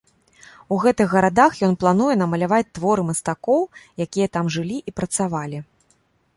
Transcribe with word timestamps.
У 0.75 0.77
гэтых 0.85 1.07
гарадах 1.17 1.59
ён 1.67 1.73
плануе 1.83 2.15
намаляваць 2.23 2.71
творы 2.79 3.01
мастакоў, 3.11 3.61
якія 4.07 4.27
там 4.39 4.45
жылі 4.59 4.77
і 4.89 4.99
працавалі. 5.01 5.57